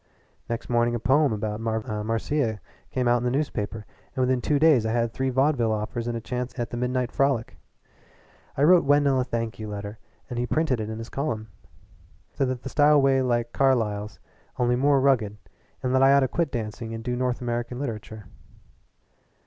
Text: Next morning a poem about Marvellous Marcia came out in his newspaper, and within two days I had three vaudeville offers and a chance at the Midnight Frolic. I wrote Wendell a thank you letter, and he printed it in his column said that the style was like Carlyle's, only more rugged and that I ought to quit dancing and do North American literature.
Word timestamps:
Next 0.49 0.67
morning 0.67 0.95
a 0.95 0.99
poem 0.99 1.31
about 1.31 1.59
Marvellous 1.61 2.03
Marcia 2.03 2.59
came 2.89 3.07
out 3.07 3.17
in 3.19 3.25
his 3.25 3.31
newspaper, 3.33 3.85
and 4.15 4.21
within 4.23 4.41
two 4.41 4.57
days 4.57 4.83
I 4.83 4.91
had 4.93 5.13
three 5.13 5.29
vaudeville 5.29 5.71
offers 5.71 6.07
and 6.07 6.17
a 6.17 6.19
chance 6.19 6.57
at 6.57 6.71
the 6.71 6.75
Midnight 6.77 7.11
Frolic. 7.11 7.55
I 8.57 8.63
wrote 8.63 8.83
Wendell 8.83 9.19
a 9.19 9.23
thank 9.23 9.59
you 9.59 9.67
letter, 9.67 9.99
and 10.27 10.39
he 10.39 10.47
printed 10.47 10.79
it 10.79 10.89
in 10.89 10.97
his 10.97 11.09
column 11.09 11.49
said 12.33 12.47
that 12.47 12.63
the 12.63 12.69
style 12.69 12.99
was 12.99 13.21
like 13.23 13.53
Carlyle's, 13.53 14.17
only 14.57 14.75
more 14.75 14.99
rugged 14.99 15.37
and 15.83 15.93
that 15.93 16.01
I 16.01 16.13
ought 16.13 16.21
to 16.21 16.27
quit 16.27 16.51
dancing 16.51 16.95
and 16.95 17.03
do 17.03 17.15
North 17.15 17.39
American 17.39 17.77
literature. 17.77 18.25